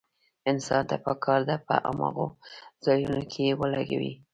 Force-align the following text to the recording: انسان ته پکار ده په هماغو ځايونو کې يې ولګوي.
انسان 0.51 0.81
ته 0.89 0.95
پکار 1.05 1.39
ده 1.49 1.55
په 1.67 1.75
هماغو 1.87 2.27
ځايونو 2.85 3.21
کې 3.31 3.41
يې 3.47 3.53
ولګوي. 3.61 4.13